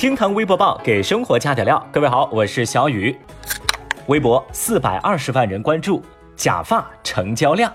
[0.00, 1.86] 厅堂微博报给生活加点料。
[1.92, 3.14] 各位好，我是小雨。
[4.06, 6.02] 微博四百二十万人关注，
[6.34, 7.70] 假发成交量。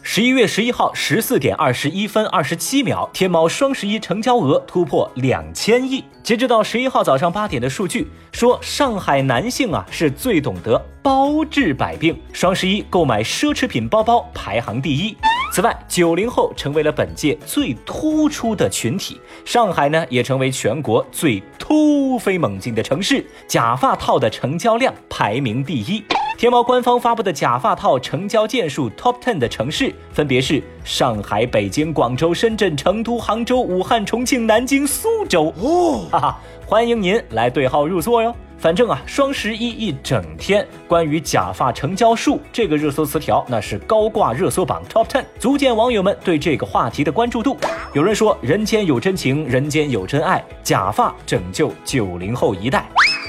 [0.00, 6.04] 十一月十一号十四点二十一分二十七秒，天猫双十一成交额突破两千亿。
[6.22, 15.16] 截止到十一号早上八点的数据说，上海男性啊是最懂得包治百病，双十一购买奢侈品包包排行第一。
[15.52, 26.04] 此外，九零后成为了本届最突出的群体，上海呢也成为全国最突飞猛进的城市，假发套的成交量排名第一。
[26.38, 35.52] 天猫官方发布的假发套成交件数 Top Ten 的城市分别是上海、北京、广州、深圳、成都、杭州、武汉、重庆、南京、苏州。
[35.60, 38.34] 哦，哈哈，欢迎您来对号入座哟。
[38.60, 47.56] 反正啊，双十一一整天，关于假发成交数这个热搜词条，那是高挂热搜榜 Top Ten，足见网友们对这个话题的关注度。
[47.94, 52.86] 有人说，人间有真情，人间有真爱，假发拯救九零后一代。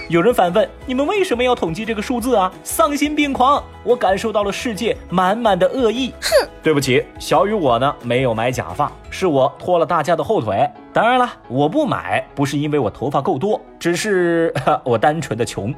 [0.10, 2.52] 有人反问：你们为什么要统计这个数字啊？
[2.64, 3.64] 丧心病狂！
[3.84, 6.14] 我感受到了世界满满的恶意。
[6.22, 10.70] 哼，对不起，小雨我呢没有买假发，是我拖了大家的后腿。
[10.92, 15.74] 当然了，我不买不是因为我头发够多，只是 我单纯的穷。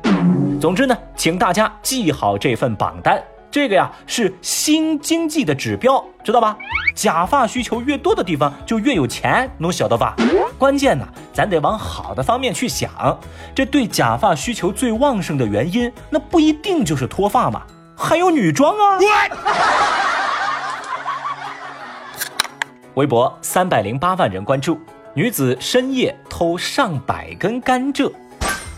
[0.59, 3.21] 总之呢，请大家记好这份榜单。
[3.53, 6.57] 这个呀是新经济的指标，知道吧？
[6.95, 10.15] 假发需求越多的地方就越有钱，能晓得吧？
[10.57, 12.89] 关键呢，咱得往好的方面去想。
[13.53, 17.61] 这对假发需求最旺盛的原因，那不一定就是脱发嘛，
[17.95, 18.97] 还有女装啊。
[22.95, 24.79] 微博三百零八万人关注，
[25.13, 28.11] 女子深夜偷上百根甘蔗。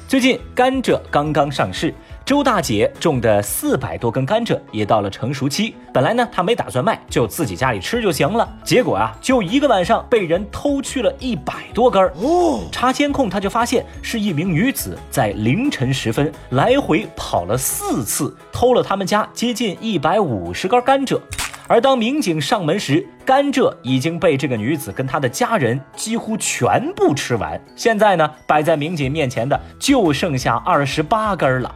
[0.05, 1.95] 最近甘蔗刚刚上市。
[2.25, 8.51] 周大姐种的四百多根甘蔗也到了成熟期，本来呢她没打算卖，就自己家里吃就行了。
[8.63, 12.11] 结果啊，就一个晚上被人偷去了一百多根儿。
[12.15, 21.21] 哦，查监控，她就发现是一名女子在凌晨时分来回跑了四次，偷了他们家接近一百五十根甘蔗。
[21.67, 27.59] 而当民警上门时，甘蔗已经被这个女子跟她的家人几乎全部吃完。
[27.75, 31.71] 现在呢，摆在民警面前的就剩下二十八根了。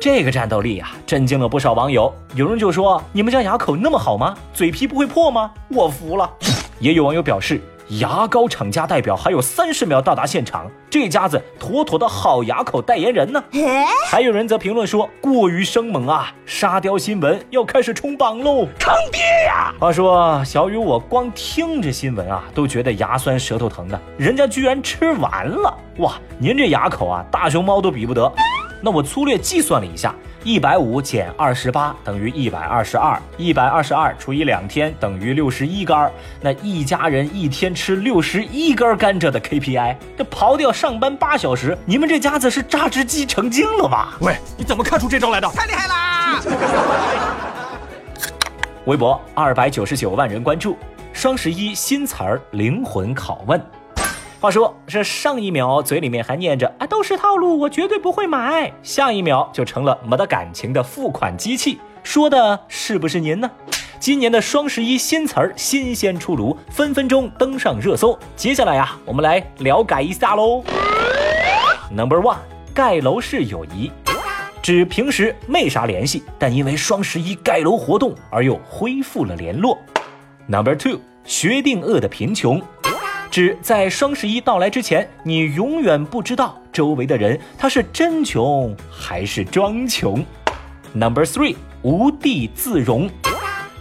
[0.00, 2.10] 这个战斗力啊，震惊了不少网友。
[2.34, 4.34] 有人就说：“你们家牙口那么好吗？
[4.54, 6.28] 嘴皮不会破吗？”我服了。
[6.78, 7.60] 也有网友表示，
[8.00, 13.44] 牙膏厂家代表还有三十秒到达现场，这家子妥妥的好牙口代言人呢。
[14.08, 16.32] 还有人则评论说：“过于生猛啊！
[16.46, 24.00] 沙雕新闻要开始冲榜喽，坑爹呀！”话说小雨，我光听着新闻啊，都觉得牙酸舌头疼的。
[24.16, 26.14] 人家居然吃完了哇！
[26.38, 28.32] 您这牙口啊，大熊猫都比不得。
[28.82, 36.10] 那我粗略计算了一下，一百五减二十八等于一百二十二，一百二十二除以两天等于六十一根儿。
[36.40, 44.16] 那一家人一天吃六十一根甘蔗的 KPI，这刨掉上班八小时，你们这家子是榨汁机成精了吧？
[44.20, 45.48] 喂，你怎么看出这招来的？
[45.48, 46.40] 太厉害啦！
[48.86, 50.74] 微博二百九十九万人关注，
[51.12, 53.60] 双十一新词儿灵魂拷问。
[54.40, 63.50] 话说，这上一秒嘴里面还念着啊都是套路，我绝对不会买，下一秒就成了没得感情的付款机器，说的是不是您呢？
[63.98, 68.18] 今年的双十一新词儿新鲜出炉，分分钟登上热搜。
[68.34, 70.64] 接下来呀，我们来了解一下喽。
[71.94, 72.38] Number one，
[72.72, 73.92] 盖楼式友谊，
[74.62, 79.78] 指平时没啥联系，但因为双十一盖楼活动而又恢复了联络。
[80.46, 82.58] Number two，薛定谔的贫穷。
[83.30, 90.24] 指在双十一到来之前，你永远不知道周围的人他是真穷还是装穷。
[90.92, 93.08] Number three，无地自容，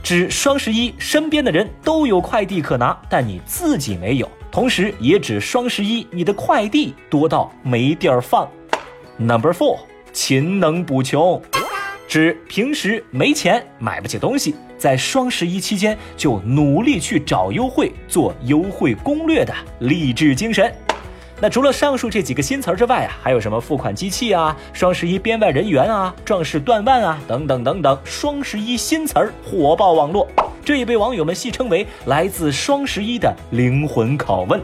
[0.04, 4.30] 指双十一身边的人都有快递可拿，但你自己没有。
[4.52, 8.48] 同时也指双十一你的快递多到没地儿放。
[9.18, 9.80] Number four，
[10.14, 11.42] 勤能补穷。
[12.08, 20.74] 指平时没钱买不起东西，在双十一期间就努力去找优惠、做优惠攻略的励志精神。
[21.42, 30.28] 那除了上述这几个新词儿之外啊，还有什么付款机器啊、双十一编外人员啊、壮士断腕啊等等等等，双十一新词儿火爆网络，
[30.66, 34.60] 这也被网友们戏称为来自双十一的灵魂拷问。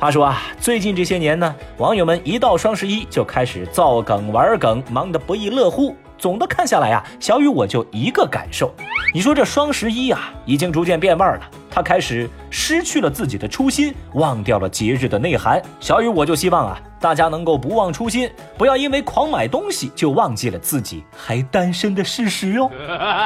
[0.00, 5.94] 话说啊，最近这些年呢，网友们一到双十一就开始造梗玩梗，忙得不亦乐乎。
[6.22, 8.72] 总的看下来啊，小雨我就一个感受，
[9.12, 11.50] 你说这双十一啊，已经逐渐变味儿了。
[11.74, 15.60] 他开始失去了自己的初心，忘掉了节日的内涵。
[15.80, 22.70] 小雨，我就希望啊，大家能够不忘初心，不要因为狂买东西就忘记了自己还单身的事实哦。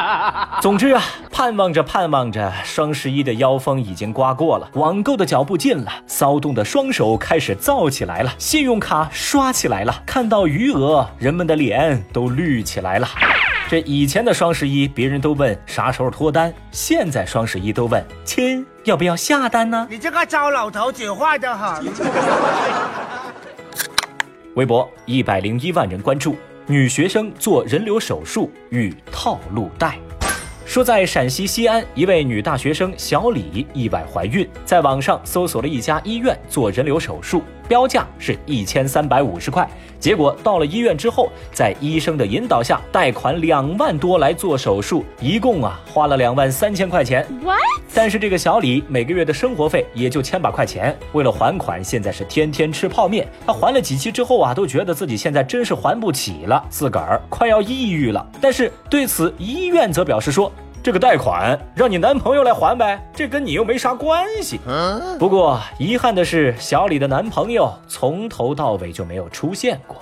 [0.63, 1.03] 总之啊，
[1.33, 13.09] 盼望着盼望着，双十一的妖风已经刮过了，网购的脚步近了，骚动的双手开始造起来了，信用卡刷起来了，看到余额，人们的脸都绿起来了。
[13.69, 19.85] 这以前的双十一，别人都问啥时候脱单，现在双十一都问亲要不要下单呢？
[19.91, 21.85] 你这个糟老头子坏得很。
[24.55, 26.37] 微博一百零一万人关注，
[26.67, 29.99] 女学生做人流手术遇套路贷。
[30.65, 39.69] 说在陕西西安，一位女大学生小李意外怀孕，在网上搜索了一家医院做人流手术，标价是一千三百五十块。
[39.99, 47.27] 结果到了医院之后，在医生的引导下，贷款两万多来做手术，一共啊花了两万三千块钱。
[47.95, 53.27] 但是这个小李每个月的生活费也就千把块钱，为了还款，现在是天天吃泡面。
[53.47, 58.25] 他还了几期之后啊，都觉得自己现在真是还不起了，自个儿快要抑郁了。
[58.39, 60.53] 但是对此，医院则表示说。
[60.87, 64.61] 这个贷款让你男朋友来还呗，这跟你又没啥关系。
[65.19, 69.97] 不过遗憾的是，小李的男朋友从头到尾就没有出现过。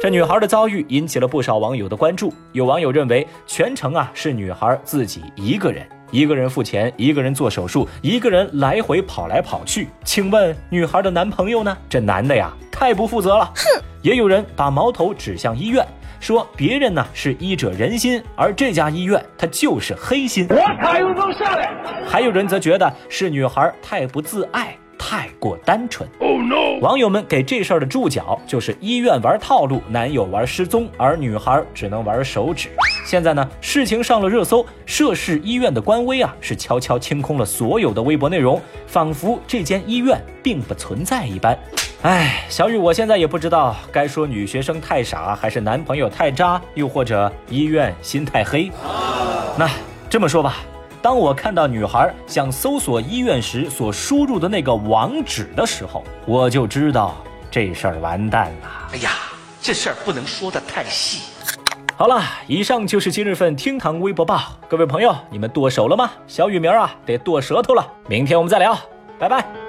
[0.00, 2.32] 这女孩的遭遇引起了不少网友的关注。
[2.52, 9.88] 有网友认为，全程啊是女孩自己一个人，一个人付钱，一个人做手术，一个人来回跑来跑去。
[10.04, 11.76] 请问女孩的男朋友呢？
[11.86, 13.44] 这男的呀，太不负责了。
[13.54, 13.82] 哼！
[14.00, 15.86] 也有人把矛头指向医院。
[16.20, 20.46] 说别人呢是医者仁心，而这家医院它就是黑心。
[20.50, 21.70] 我卡又能下来。
[22.06, 26.08] 还有人则觉得是女孩太不自爱，太过单纯。
[26.18, 26.80] Oh no！
[26.80, 32.68] 网友们给这事儿的注脚就是医院玩套路，男友玩失踪，而女孩只能玩手指。
[33.04, 41.58] 现在呢，事情上了热搜，涉事医院的官微啊是悄悄清空了所有的微博内容，仿佛这间医院并不存在一般。
[42.02, 48.70] 哎，小雨，我现在也不知道该说女学生太傻，还是男朋友太渣，又或者医院心太黑。
[49.56, 49.68] 那
[50.08, 50.58] 这么说吧，
[51.02, 57.16] 当我看到女孩想搜索医院时所输入的那个网址的时候，我就知道
[57.50, 58.90] 这事儿完蛋了。
[58.92, 59.10] 哎呀，
[59.60, 61.24] 这事儿不能说的太细。
[61.96, 64.40] 好了，以上就是今日份厅堂微博报。
[64.68, 66.12] 各位朋友，你们剁手了吗？
[66.28, 67.84] 小雨明儿啊，得剁舌头了。
[68.06, 68.78] 明天我们再聊，
[69.18, 69.67] 拜拜。